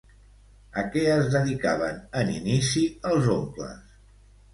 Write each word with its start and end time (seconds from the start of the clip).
A 0.81 0.85
què 0.93 1.01
es 1.15 1.27
dedicaven 1.35 1.99
en 2.21 2.31
inici 2.37 2.87
els 3.11 3.29
oncles? 3.35 3.85